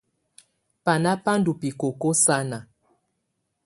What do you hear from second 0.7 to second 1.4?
Banà bà